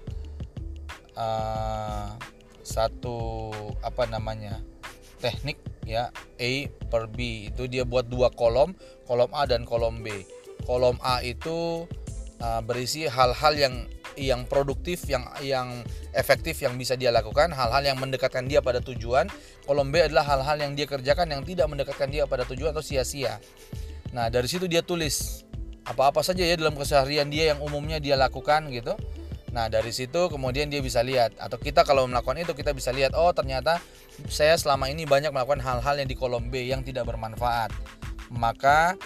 uh, 1.18 2.14
satu 2.62 3.50
apa 3.82 4.06
namanya 4.06 4.62
teknik 5.18 5.58
ya 5.86 6.10
A 6.38 6.52
per 6.90 7.10
B. 7.10 7.50
Itu 7.50 7.66
dia 7.66 7.82
buat 7.82 8.06
dua 8.06 8.30
kolom 8.30 8.74
kolom 9.10 9.30
A 9.34 9.44
dan 9.50 9.66
kolom 9.66 10.00
B. 10.06 10.22
Kolom 10.66 10.98
A 11.02 11.22
itu 11.22 11.86
uh, 12.42 12.60
berisi 12.62 13.06
hal-hal 13.10 13.54
yang 13.58 13.74
yang 14.16 14.48
produktif 14.48 15.04
yang 15.04 15.28
yang 15.44 15.84
efektif 16.16 16.56
yang 16.64 16.80
bisa 16.80 16.96
dia 16.96 17.12
lakukan 17.12 17.52
hal-hal 17.52 17.84
yang 17.84 17.98
mendekatkan 18.00 18.48
dia 18.48 18.64
pada 18.64 18.80
tujuan. 18.80 19.28
Kolom 19.66 19.92
B 19.92 20.02
adalah 20.02 20.24
hal-hal 20.24 20.62
yang 20.62 20.72
dia 20.74 20.88
kerjakan 20.88 21.30
yang 21.30 21.42
tidak 21.44 21.66
mendekatkan 21.68 22.08
dia 22.08 22.24
pada 22.24 22.48
tujuan 22.48 22.72
atau 22.72 22.82
sia-sia. 22.82 23.38
Nah 24.16 24.32
dari 24.32 24.48
situ 24.48 24.64
dia 24.64 24.80
tulis 24.80 25.46
apa-apa 25.86 26.20
saja 26.26 26.42
ya 26.42 26.58
dalam 26.58 26.74
keseharian 26.74 27.30
dia 27.30 27.54
yang 27.54 27.62
umumnya 27.62 28.02
dia 28.02 28.18
lakukan 28.18 28.66
gitu. 28.74 28.98
Nah, 29.54 29.72
dari 29.72 29.88
situ 29.88 30.28
kemudian 30.28 30.68
dia 30.68 30.84
bisa 30.84 31.00
lihat 31.00 31.32
atau 31.40 31.56
kita 31.56 31.86
kalau 31.86 32.04
melakukan 32.04 32.36
itu 32.42 32.52
kita 32.52 32.76
bisa 32.76 32.92
lihat 32.92 33.16
oh 33.16 33.32
ternyata 33.32 33.80
saya 34.28 34.52
selama 34.58 34.92
ini 34.92 35.08
banyak 35.08 35.32
melakukan 35.32 35.64
hal-hal 35.64 35.96
yang 35.96 36.08
di 36.10 36.18
kolom 36.18 36.52
B 36.52 36.68
yang 36.68 36.84
tidak 36.84 37.08
bermanfaat. 37.08 37.72
Maka 38.34 38.98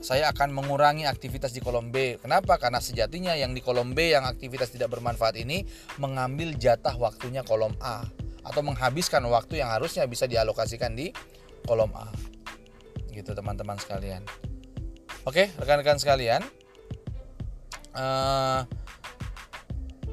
saya 0.00 0.32
akan 0.32 0.56
mengurangi 0.56 1.04
aktivitas 1.06 1.52
di 1.52 1.60
kolom 1.60 1.92
B. 1.92 2.18
Kenapa? 2.18 2.56
Karena 2.56 2.80
sejatinya 2.80 3.36
yang 3.36 3.52
di 3.52 3.60
kolom 3.60 3.92
B 3.92 4.16
yang 4.16 4.24
aktivitas 4.24 4.72
tidak 4.72 4.90
bermanfaat 4.90 5.36
ini 5.38 5.62
mengambil 6.00 6.56
jatah 6.56 6.96
waktunya 6.96 7.46
kolom 7.46 7.76
A 7.78 8.06
atau 8.46 8.62
menghabiskan 8.62 9.22
waktu 9.26 9.62
yang 9.62 9.70
harusnya 9.70 10.06
bisa 10.06 10.30
dialokasikan 10.30 10.94
di 10.94 11.12
kolom 11.66 11.90
A. 11.94 12.08
Gitu 13.12 13.34
teman-teman 13.34 13.78
sekalian. 13.78 14.22
Oke, 15.26 15.50
rekan-rekan 15.58 15.98
sekalian, 15.98 16.38
uh, 17.98 18.62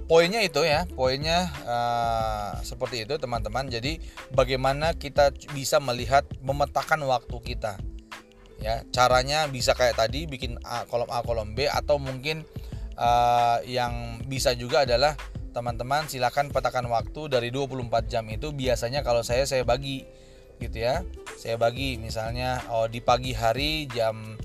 poinnya 0.09 0.41
itu 0.41 0.65
ya 0.65 0.89
poinnya 0.89 1.53
uh, 1.69 2.57
seperti 2.65 3.05
itu 3.05 3.21
teman-teman. 3.21 3.69
Jadi 3.69 4.01
bagaimana 4.33 4.97
kita 4.97 5.29
bisa 5.53 5.77
melihat 5.77 6.25
memetakan 6.41 7.05
waktu 7.05 7.37
kita? 7.45 7.77
Ya 8.57 8.81
caranya 8.89 9.45
bisa 9.45 9.77
kayak 9.77 10.01
tadi 10.01 10.25
bikin 10.25 10.57
A, 10.65 10.89
kolom 10.89 11.05
A 11.13 11.21
kolom 11.21 11.53
B 11.53 11.69
atau 11.69 12.01
mungkin 12.01 12.41
uh, 12.97 13.61
yang 13.69 14.17
bisa 14.25 14.57
juga 14.57 14.81
adalah 14.81 15.13
teman-teman 15.53 16.09
silakan 16.09 16.49
petakan 16.49 16.89
waktu 16.89 17.29
dari 17.29 17.53
24 17.53 18.09
jam 18.09 18.25
itu. 18.33 18.49
Biasanya 18.49 19.05
kalau 19.05 19.21
saya 19.21 19.45
saya 19.45 19.61
bagi 19.61 20.09
gitu 20.57 20.81
ya. 20.81 21.05
Saya 21.37 21.61
bagi 21.61 22.01
misalnya 22.01 22.65
oh 22.73 22.89
di 22.89 22.97
pagi 22.97 23.35
hari 23.37 23.85
jam 23.93 24.41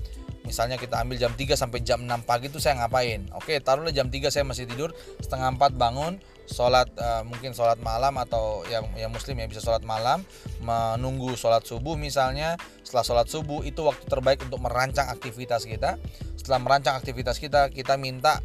misalnya 0.49 0.81
kita 0.81 0.97
ambil 0.97 1.21
jam 1.21 1.29
3 1.37 1.53
sampai 1.53 1.85
jam 1.85 2.01
6 2.01 2.09
pagi 2.25 2.49
itu 2.49 2.57
saya 2.57 2.81
ngapain? 2.81 3.29
Oke 3.37 3.61
taruhlah 3.61 3.93
jam 3.93 4.09
3 4.09 4.33
saya 4.33 4.41
masih 4.41 4.65
tidur 4.65 4.89
setengah 5.21 5.53
4 5.53 5.77
bangun 5.77 6.17
sholat 6.49 6.89
uh, 6.97 7.21
mungkin 7.21 7.53
sholat 7.53 7.77
malam 7.77 8.17
atau 8.17 8.65
yang 8.65 8.89
yang 8.97 9.13
muslim 9.13 9.37
ya 9.37 9.45
bisa 9.45 9.61
sholat 9.61 9.85
malam 9.85 10.25
menunggu 10.65 11.37
sholat 11.37 11.61
subuh 11.61 11.93
misalnya. 11.93 12.57
Setelah 12.81 13.05
sholat 13.05 13.27
subuh 13.29 13.61
itu 13.61 13.85
waktu 13.85 14.01
terbaik 14.09 14.41
untuk 14.41 14.57
merancang 14.57 15.13
aktivitas 15.13 15.69
kita. 15.69 16.01
Setelah 16.33 16.59
merancang 16.65 16.97
aktivitas 16.97 17.37
kita 17.37 17.69
kita 17.69 18.01
minta 18.01 18.41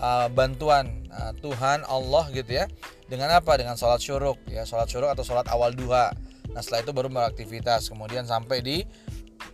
uh, 0.00 0.32
bantuan 0.32 1.04
uh, 1.12 1.36
Tuhan 1.44 1.84
Allah 1.84 2.24
gitu 2.32 2.64
ya. 2.64 2.64
Dengan 3.04 3.36
apa? 3.36 3.60
Dengan 3.60 3.76
sholat 3.76 4.00
syuruk 4.00 4.40
ya 4.48 4.64
sholat 4.64 4.88
syuruk 4.88 5.12
atau 5.12 5.20
sholat 5.20 5.44
awal 5.52 5.76
duha. 5.76 6.08
Nah 6.56 6.60
setelah 6.64 6.88
itu 6.88 6.92
baru 6.96 7.12
beraktivitas. 7.12 7.92
Kemudian 7.92 8.24
sampai 8.24 8.64
di 8.64 8.76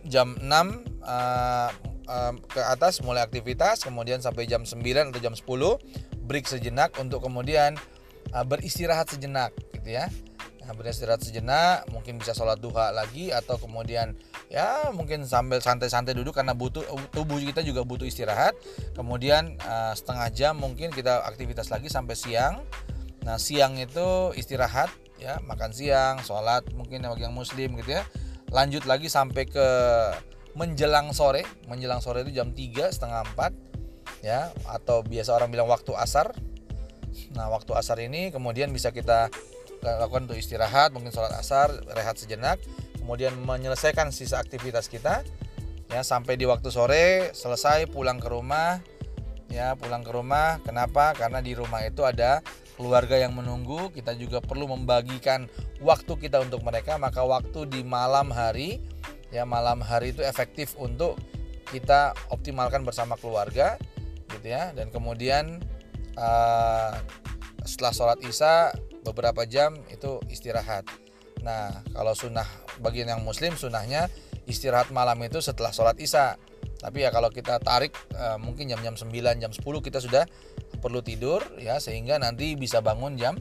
jam 0.07 0.35
6 0.37 0.45
uh, 0.45 1.69
uh, 2.09 2.33
ke 2.49 2.61
atas 2.63 3.01
mulai 3.05 3.21
aktivitas 3.21 3.85
kemudian 3.85 4.19
sampai 4.23 4.49
jam 4.49 4.65
9 4.65 4.81
atau 5.13 5.21
jam 5.21 5.35
10 5.35 5.45
break 6.29 6.45
sejenak 6.45 6.93
untuk 7.01 7.25
kemudian 7.25 7.77
uh, 8.33 8.45
beristirahat 8.45 9.09
sejenak 9.09 9.53
gitu 9.73 9.97
ya. 9.97 10.05
Nah, 10.69 10.77
beristirahat 10.77 11.25
sejenak 11.25 11.89
mungkin 11.89 12.21
bisa 12.21 12.37
sholat 12.37 12.61
duha 12.61 12.93
lagi 12.93 13.33
atau 13.33 13.57
kemudian 13.57 14.13
ya 14.53 14.93
mungkin 14.93 15.25
sambil 15.25 15.57
santai-santai 15.57 16.13
duduk 16.13 16.37
karena 16.37 16.53
butuh 16.53 16.85
tubuh 17.09 17.41
kita 17.41 17.65
juga 17.65 17.81
butuh 17.81 18.05
istirahat. 18.05 18.53
Kemudian 18.93 19.57
uh, 19.65 19.97
setengah 19.97 20.29
jam 20.29 20.53
mungkin 20.61 20.93
kita 20.93 21.25
aktivitas 21.25 21.73
lagi 21.73 21.89
sampai 21.89 22.13
siang. 22.13 22.61
Nah 23.25 23.41
siang 23.41 23.81
itu 23.81 24.29
istirahat 24.37 24.93
ya 25.17 25.41
makan 25.43 25.73
siang 25.73 26.21
sholat 26.21 26.63
mungkin 26.77 27.03
bagi 27.03 27.27
yang 27.27 27.35
muslim 27.35 27.75
gitu 27.81 27.97
ya 27.97 28.05
lanjut 28.49 28.85
lagi 28.85 29.07
sampai 29.09 29.45
ke 29.45 29.67
menjelang 30.57 31.13
sore. 31.13 31.45
Menjelang 31.69 32.01
sore 32.01 32.25
itu 32.25 32.33
jam 32.33 32.51
3 32.53 32.89
setengah 32.93 33.23
4 33.37 34.25
ya. 34.25 34.49
Atau 34.69 35.05
biasa 35.05 35.35
orang 35.37 35.49
bilang 35.53 35.69
waktu 35.69 35.93
asar. 35.95 36.33
Nah 37.33 37.49
waktu 37.49 37.73
asar 37.77 37.97
ini 38.01 38.33
kemudian 38.33 38.73
bisa 38.73 38.89
kita 38.89 39.29
lakukan 39.79 40.27
untuk 40.27 40.35
istirahat 40.35 40.91
mungkin 40.91 41.13
sholat 41.13 41.33
asar 41.37 41.71
rehat 41.93 42.17
sejenak. 42.19 42.59
Kemudian 42.99 43.33
menyelesaikan 43.41 44.13
sisa 44.13 44.41
aktivitas 44.41 44.89
kita 44.91 45.25
ya. 45.89 46.01
Sampai 46.01 46.37
di 46.37 46.45
waktu 46.45 46.69
sore 46.69 47.31
selesai 47.33 47.89
pulang 47.89 48.21
ke 48.21 48.29
rumah 48.29 48.81
ya 49.49 49.73
pulang 49.75 50.05
ke 50.05 50.11
rumah. 50.13 50.61
Kenapa? 50.61 51.17
Karena 51.17 51.41
di 51.41 51.57
rumah 51.57 51.81
itu 51.83 52.05
ada 52.05 52.39
keluarga 52.79 53.19
yang 53.19 53.35
menunggu 53.35 53.91
kita 53.91 54.15
juga 54.15 54.39
perlu 54.39 54.71
membagikan 54.71 55.51
waktu 55.83 56.15
kita 56.15 56.39
untuk 56.39 56.63
mereka. 56.63 56.95
Maka 56.95 57.27
waktu 57.27 57.67
di 57.67 57.83
malam 57.83 58.31
hari 58.31 58.79
ya 59.35 59.43
malam 59.43 59.83
hari 59.83 60.15
itu 60.15 60.23
efektif 60.23 60.79
untuk 60.79 61.19
kita 61.67 62.15
optimalkan 62.31 62.87
bersama 62.87 63.19
keluarga 63.19 63.75
gitu 64.31 64.47
ya. 64.47 64.71
Dan 64.71 64.95
kemudian 64.95 65.59
uh, 66.15 66.95
setelah 67.67 67.91
sholat 67.91 68.19
isya 68.23 68.71
beberapa 69.03 69.43
jam 69.43 69.75
itu 69.91 70.23
istirahat. 70.31 70.87
Nah 71.43 71.83
kalau 71.91 72.15
sunnah 72.15 72.47
bagian 72.79 73.11
yang 73.11 73.27
muslim 73.27 73.59
sunnahnya 73.59 74.07
istirahat 74.47 74.87
malam 74.95 75.19
itu 75.19 75.43
setelah 75.43 75.75
sholat 75.75 75.99
isya 75.99 76.39
tapi 76.79 77.03
ya 77.03 77.11
kalau 77.11 77.27
kita 77.27 77.59
tarik 77.59 77.91
uh, 78.15 78.39
mungkin 78.39 78.71
jam-jam 78.71 78.95
9 78.95 79.11
jam 79.43 79.51
10 79.51 79.59
kita 79.59 79.99
sudah 79.99 80.23
perlu 80.79 81.03
tidur 81.03 81.43
ya 81.59 81.77
sehingga 81.83 82.15
nanti 82.15 82.55
bisa 82.55 82.79
bangun 82.79 83.19
jam 83.19 83.35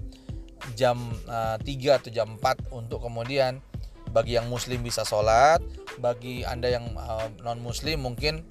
jam 0.74 0.98
uh, 1.30 1.54
eh, 1.62 1.94
3 1.94 1.98
atau 2.02 2.10
jam 2.10 2.28
4 2.34 2.74
untuk 2.74 3.06
kemudian 3.06 3.62
bagi 4.10 4.34
yang 4.34 4.50
muslim 4.50 4.82
bisa 4.82 5.06
sholat 5.06 5.62
bagi 6.02 6.42
anda 6.42 6.66
yang 6.66 6.90
uh, 6.98 7.30
non 7.46 7.62
muslim 7.62 8.02
mungkin 8.02 8.42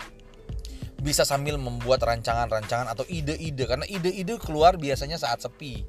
bisa 0.97 1.27
sambil 1.27 1.61
membuat 1.61 2.01
rancangan-rancangan 2.01 2.89
atau 2.89 3.05
ide-ide 3.05 3.69
karena 3.69 3.85
ide-ide 3.85 4.41
keluar 4.41 4.81
biasanya 4.81 5.19
saat 5.21 5.43
sepi 5.43 5.85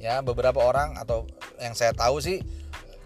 ya. 0.00 0.24
Beberapa 0.24 0.58
orang 0.58 0.98
atau 0.98 1.28
yang 1.62 1.76
saya 1.76 1.94
tahu 1.94 2.18
sih 2.18 2.42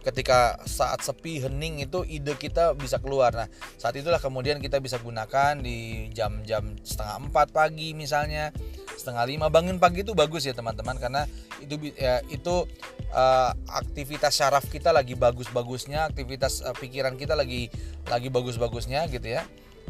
ketika 0.05 0.61
saat 0.69 1.01
sepi 1.01 1.41
hening 1.41 1.81
itu 1.81 2.05
ide 2.05 2.37
kita 2.37 2.77
bisa 2.77 3.01
keluar. 3.01 3.33
Nah 3.33 3.49
saat 3.81 3.97
itulah 3.97 4.21
kemudian 4.21 4.61
kita 4.61 4.79
bisa 4.79 5.01
gunakan 5.01 5.57
di 5.59 6.09
jam-jam 6.13 6.77
setengah 6.85 7.25
empat 7.25 7.51
pagi 7.51 7.97
misalnya 7.97 8.53
setengah 8.95 9.25
lima. 9.25 9.47
Bangun 9.49 9.81
pagi 9.81 10.05
itu 10.05 10.13
bagus 10.13 10.45
ya 10.45 10.53
teman-teman 10.53 11.01
karena 11.01 11.25
itu 11.65 11.81
ya, 11.97 12.21
itu 12.29 12.69
uh, 13.17 13.51
aktivitas 13.73 14.37
syaraf 14.37 14.69
kita 14.69 14.93
lagi 14.93 15.17
bagus-bagusnya 15.17 16.13
aktivitas 16.13 16.61
uh, 16.61 16.77
pikiran 16.77 17.17
kita 17.17 17.33
lagi 17.33 17.73
lagi 18.07 18.29
bagus-bagusnya 18.29 19.09
gitu 19.09 19.41
ya. 19.41 19.43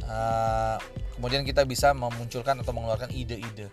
Uh, 0.06 0.78
kemudian 1.18 1.46
kita 1.46 1.62
bisa 1.66 1.94
memunculkan 1.94 2.58
atau 2.62 2.74
mengeluarkan 2.74 3.14
ide-ide 3.14 3.70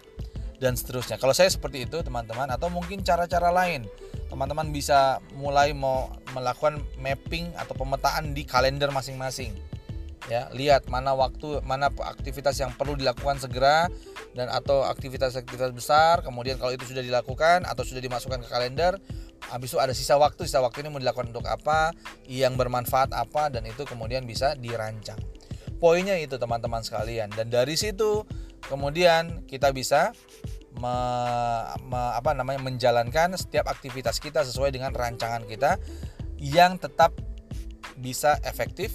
dan 0.62 0.78
seterusnya. 0.78 1.18
Kalau 1.18 1.34
saya 1.34 1.50
seperti 1.50 1.90
itu 1.90 2.06
teman-teman 2.06 2.46
atau 2.54 2.70
mungkin 2.70 3.02
cara-cara 3.02 3.50
lain, 3.50 3.90
teman-teman 4.30 4.70
bisa 4.70 5.18
mulai 5.34 5.74
mau 5.74 6.14
melakukan 6.38 6.78
mapping 7.02 7.50
atau 7.58 7.74
pemetaan 7.74 8.38
di 8.38 8.46
kalender 8.46 8.94
masing-masing. 8.94 9.58
Ya, 10.30 10.54
lihat 10.54 10.86
mana 10.86 11.18
waktu, 11.18 11.66
mana 11.66 11.90
aktivitas 11.90 12.62
yang 12.62 12.70
perlu 12.78 12.94
dilakukan 12.94 13.42
segera 13.42 13.90
dan 14.38 14.54
atau 14.54 14.86
aktivitas-aktivitas 14.86 15.74
besar. 15.74 16.22
Kemudian 16.22 16.62
kalau 16.62 16.78
itu 16.78 16.86
sudah 16.86 17.02
dilakukan 17.02 17.66
atau 17.66 17.82
sudah 17.82 18.06
dimasukkan 18.06 18.46
ke 18.46 18.50
kalender, 18.54 19.02
habis 19.50 19.74
itu 19.74 19.82
ada 19.82 19.98
sisa 19.98 20.22
waktu, 20.22 20.46
sisa 20.46 20.62
waktu 20.62 20.86
ini 20.86 20.94
mau 20.94 21.02
dilakukan 21.02 21.34
untuk 21.34 21.50
apa, 21.50 21.98
yang 22.30 22.54
bermanfaat 22.54 23.18
apa 23.18 23.50
dan 23.50 23.66
itu 23.66 23.82
kemudian 23.82 24.22
bisa 24.30 24.54
dirancang. 24.54 25.18
Poinnya 25.82 26.14
itu 26.22 26.38
teman-teman 26.38 26.86
sekalian 26.86 27.34
dan 27.34 27.50
dari 27.50 27.74
situ 27.74 28.22
kemudian 28.68 29.46
kita 29.50 29.74
bisa 29.74 30.14
me, 30.78 30.96
me, 31.86 32.02
apa 32.18 32.32
namanya 32.34 32.62
menjalankan 32.64 33.36
setiap 33.36 33.68
aktivitas 33.70 34.18
kita 34.22 34.46
sesuai 34.46 34.72
dengan 34.74 34.96
rancangan 34.96 35.44
kita 35.46 35.78
yang 36.42 36.82
tetap 36.82 37.14
bisa 38.02 38.42
efektif, 38.48 38.94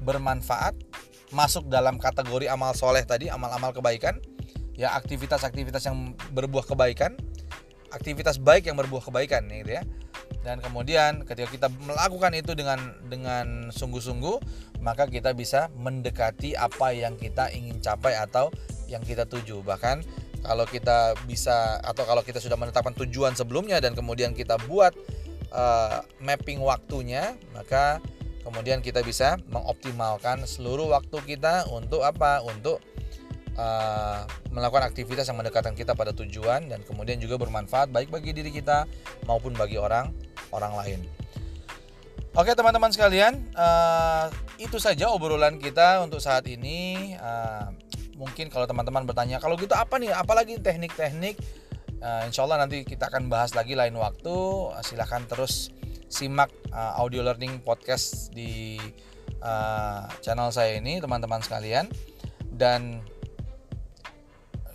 bermanfaat, 0.00 0.72
masuk 1.34 1.68
dalam 1.68 2.00
kategori 2.00 2.48
amal 2.48 2.72
soleh 2.72 3.04
tadi, 3.04 3.28
amal-amal 3.28 3.76
kebaikan, 3.76 4.16
ya 4.72 4.96
aktivitas-aktivitas 4.96 5.84
yang 5.84 6.16
berbuah 6.32 6.64
kebaikan, 6.64 7.12
aktivitas 7.92 8.40
baik 8.40 8.72
yang 8.72 8.80
berbuah 8.80 9.04
kebaikan, 9.04 9.44
gitu 9.52 9.76
ya. 9.76 9.84
Dan 10.40 10.64
kemudian 10.64 11.28
ketika 11.28 11.50
kita 11.50 11.68
melakukan 11.84 12.32
itu 12.32 12.56
dengan 12.56 12.96
dengan 13.04 13.68
sungguh-sungguh 13.68 14.40
maka 14.80 15.10
kita 15.10 15.34
bisa 15.34 15.68
mendekati 15.74 16.54
apa 16.54 16.94
yang 16.94 17.18
kita 17.18 17.50
ingin 17.50 17.82
capai 17.82 18.14
atau 18.14 18.48
yang 18.88 19.04
kita 19.04 19.28
tuju 19.28 19.60
bahkan 19.62 20.00
kalau 20.42 20.64
kita 20.64 21.14
bisa 21.28 21.78
atau 21.84 22.08
kalau 22.08 22.24
kita 22.24 22.40
sudah 22.40 22.56
menetapkan 22.56 22.96
tujuan 23.04 23.36
sebelumnya 23.36 23.78
dan 23.78 23.92
kemudian 23.92 24.32
kita 24.32 24.56
buat 24.66 24.96
uh, 25.52 26.02
mapping 26.24 26.58
waktunya 26.64 27.36
maka 27.52 28.00
kemudian 28.42 28.80
kita 28.80 29.04
bisa 29.04 29.36
mengoptimalkan 29.52 30.42
seluruh 30.48 30.88
waktu 30.88 31.20
kita 31.36 31.68
untuk 31.68 32.00
apa 32.00 32.40
untuk 32.40 32.80
uh, 33.58 34.24
melakukan 34.54 34.88
aktivitas 34.88 35.28
yang 35.28 35.36
mendekatkan 35.36 35.76
kita 35.76 35.92
pada 35.92 36.16
tujuan 36.16 36.70
dan 36.70 36.80
kemudian 36.86 37.20
juga 37.20 37.36
bermanfaat 37.36 37.92
baik 37.92 38.08
bagi 38.08 38.32
diri 38.32 38.54
kita 38.54 38.88
maupun 39.28 39.52
bagi 39.52 39.76
orang 39.76 40.14
orang 40.54 40.72
lain. 40.80 41.00
Oke 42.38 42.54
teman-teman 42.54 42.94
sekalian, 42.94 43.34
uh, 43.58 44.30
itu 44.62 44.78
saja 44.78 45.10
obrolan 45.10 45.58
kita 45.58 45.98
untuk 46.06 46.22
saat 46.22 46.46
ini. 46.46 47.18
Uh, 47.18 47.74
mungkin 48.18 48.50
kalau 48.50 48.66
teman-teman 48.66 49.06
bertanya, 49.06 49.38
kalau 49.38 49.54
gitu 49.54 49.72
apa 49.78 49.96
nih? 50.02 50.10
Apalagi 50.10 50.58
teknik-teknik? 50.58 51.38
Uh, 52.02 52.26
insya 52.26 52.46
Allah 52.46 52.66
nanti 52.66 52.82
kita 52.82 53.06
akan 53.06 53.30
bahas 53.30 53.54
lagi 53.54 53.78
lain 53.78 53.94
waktu. 53.94 54.34
Uh, 54.74 54.82
silahkan 54.82 55.22
terus 55.30 55.70
simak 56.10 56.50
uh, 56.74 56.98
audio 56.98 57.22
learning 57.22 57.62
podcast 57.62 58.34
di 58.34 58.82
uh, 59.40 60.10
channel 60.18 60.50
saya 60.50 60.82
ini, 60.82 60.98
teman-teman 60.98 61.38
sekalian. 61.38 61.86
Dan 62.50 62.98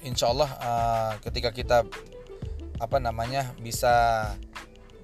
insya 0.03 0.31
Allah 0.31 0.49
uh, 0.63 1.13
ketika 1.19 1.51
kita 1.51 1.83
apa 2.79 2.97
namanya 2.99 3.55
bisa 3.59 4.27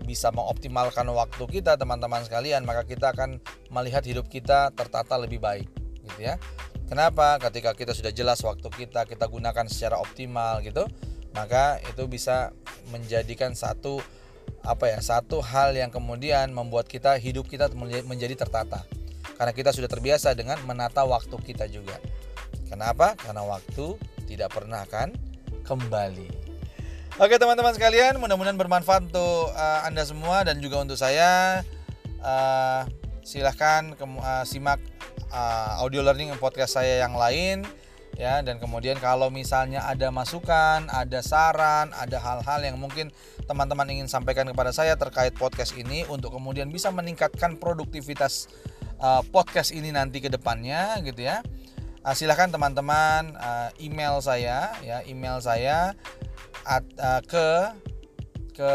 bisa 0.03 0.31
mengoptimalkan 0.31 1.07
waktu 1.11 1.43
kita 1.47 1.75
teman-teman 1.75 2.23
sekalian 2.23 2.63
maka 2.63 2.87
kita 2.87 3.11
akan 3.11 3.39
melihat 3.71 4.03
hidup 4.03 4.27
kita 4.27 4.71
tertata 4.75 5.15
lebih 5.19 5.39
baik 5.43 5.67
gitu 6.07 6.19
ya 6.23 6.35
kenapa? 6.89 7.37
Ketika 7.37 7.77
kita 7.77 7.93
sudah 7.93 8.09
jelas 8.09 8.41
waktu 8.41 8.65
kita 8.67 9.05
kita 9.05 9.29
gunakan 9.29 9.69
secara 9.69 10.01
optimal 10.01 10.59
gitu 10.65 10.89
maka 11.33 11.77
itu 11.85 12.09
bisa 12.09 12.49
menjadikan 12.89 13.53
satu 13.53 14.01
apa 14.65 14.89
ya 14.91 14.99
satu 14.99 15.39
hal 15.39 15.77
yang 15.77 15.93
kemudian 15.93 16.49
membuat 16.51 16.89
kita 16.89 17.15
hidup 17.21 17.47
kita 17.47 17.69
menjadi 18.05 18.33
tertata. 18.33 18.83
Karena 19.37 19.55
kita 19.55 19.71
sudah 19.71 19.87
terbiasa 19.87 20.35
dengan 20.35 20.59
menata 20.67 21.05
waktu 21.07 21.31
kita 21.39 21.69
juga. 21.71 21.95
Kenapa? 22.67 23.15
Karena 23.15 23.45
waktu 23.47 23.95
tidak 24.27 24.51
pernah 24.51 24.83
akan 24.83 25.15
kembali. 25.63 26.27
Oke 27.19 27.35
teman-teman 27.39 27.75
sekalian 27.75 28.19
mudah-mudahan 28.19 28.59
bermanfaat 28.59 29.11
untuk 29.11 29.51
uh, 29.53 29.79
anda 29.87 30.03
semua 30.03 30.43
dan 30.43 30.59
juga 30.59 30.83
untuk 30.83 30.99
saya. 30.99 31.63
Uh, 32.19 32.83
silahkan 33.23 33.95
uh, 33.95 34.43
simak 34.43 34.81
uh, 35.33 35.81
audio 35.81 36.01
learning 36.01 36.33
podcast 36.37 36.77
saya 36.77 37.01
yang 37.05 37.13
lain 37.17 37.65
ya 38.19 38.43
dan 38.43 38.59
kemudian 38.59 38.99
kalau 38.99 39.31
misalnya 39.31 39.85
ada 39.87 40.11
masukan, 40.11 40.89
ada 40.91 41.23
saran, 41.23 41.93
ada 41.95 42.19
hal-hal 42.19 42.59
yang 42.65 42.75
mungkin 42.75 43.13
teman-teman 43.47 43.87
ingin 43.95 44.07
sampaikan 44.11 44.43
kepada 44.49 44.75
saya 44.75 44.99
terkait 44.99 45.31
podcast 45.39 45.71
ini 45.77 46.03
untuk 46.11 46.35
kemudian 46.35 46.67
bisa 46.67 46.91
meningkatkan 46.91 47.55
produktivitas 47.55 48.51
uh, 48.99 49.23
podcast 49.31 49.71
ini 49.71 49.95
nanti 49.95 50.19
ke 50.19 50.27
depannya 50.27 50.99
gitu 51.07 51.23
ya. 51.23 51.39
Uh, 52.03 52.15
silahkan 52.15 52.51
teman-teman 52.51 53.35
uh, 53.39 53.71
email 53.79 54.19
saya 54.23 54.71
ya 54.83 55.03
email 55.07 55.39
saya 55.43 55.95
at, 56.67 56.83
uh, 56.99 57.21
ke 57.23 57.47
ke 58.55 58.73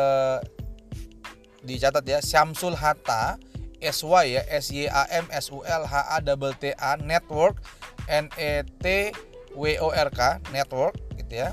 dicatat 1.65 2.05
ya 2.05 2.21
Syamsul 2.21 2.77
Hatta 2.77 3.41
SY 3.85 4.41
ya 4.41 4.43
S 4.49 4.73
Y 4.73 4.89
A 4.89 5.05
M 5.13 5.29
S 5.29 5.53
U 5.53 5.61
L 5.65 5.85
H 5.85 5.95
A 6.17 6.19
T 6.57 6.73
A 6.77 6.97
network 6.97 7.61
N 8.09 8.33
E 8.41 8.65
T 8.81 9.13
WORK 9.55 10.21
network 10.51 10.95
gitu 11.21 11.47
ya. 11.47 11.51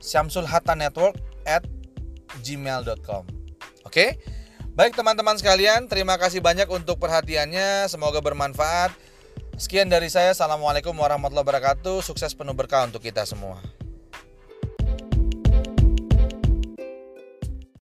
Syamsul 0.00 0.44
Hatta 0.44 0.76
Network 0.76 1.16
at 1.48 1.64
gmail.com 2.44 3.24
Oke? 3.88 4.20
Baik 4.74 4.98
teman-teman 4.98 5.38
sekalian 5.38 5.86
Terima 5.86 6.20
kasih 6.20 6.44
banyak 6.44 6.68
untuk 6.68 7.00
perhatiannya. 7.00 7.88
Semoga 7.88 8.20
bermanfaat. 8.20 8.92
Sekian 9.54 9.86
dari 9.86 10.10
saya. 10.10 10.34
Assalamualaikum 10.34 10.92
warahmatullahi 10.98 11.46
wabarakatuh. 11.46 12.02
Sukses 12.02 12.34
penuh 12.34 12.52
berkah 12.58 12.84
untuk 12.84 13.00
kita 13.00 13.22
semua 13.22 13.62